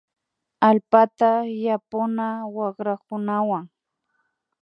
Allpata 0.67 1.31
yapuna 1.65 2.27
wakrakunawan 2.55 3.65